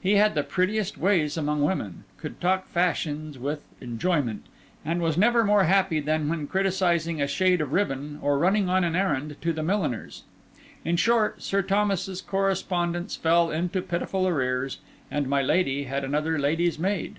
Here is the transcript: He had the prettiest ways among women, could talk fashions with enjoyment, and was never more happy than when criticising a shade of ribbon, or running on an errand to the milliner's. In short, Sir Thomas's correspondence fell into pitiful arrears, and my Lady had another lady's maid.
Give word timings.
He 0.00 0.12
had 0.12 0.36
the 0.36 0.44
prettiest 0.44 0.96
ways 0.96 1.36
among 1.36 1.60
women, 1.60 2.04
could 2.18 2.40
talk 2.40 2.68
fashions 2.68 3.36
with 3.36 3.64
enjoyment, 3.80 4.46
and 4.84 5.02
was 5.02 5.18
never 5.18 5.42
more 5.44 5.64
happy 5.64 5.98
than 5.98 6.28
when 6.28 6.46
criticising 6.46 7.20
a 7.20 7.26
shade 7.26 7.60
of 7.60 7.72
ribbon, 7.72 8.20
or 8.22 8.38
running 8.38 8.68
on 8.68 8.84
an 8.84 8.94
errand 8.94 9.34
to 9.40 9.52
the 9.52 9.64
milliner's. 9.64 10.22
In 10.84 10.94
short, 10.96 11.42
Sir 11.42 11.62
Thomas's 11.62 12.20
correspondence 12.20 13.16
fell 13.16 13.50
into 13.50 13.82
pitiful 13.82 14.28
arrears, 14.28 14.78
and 15.10 15.26
my 15.26 15.42
Lady 15.42 15.82
had 15.82 16.04
another 16.04 16.38
lady's 16.38 16.78
maid. 16.78 17.16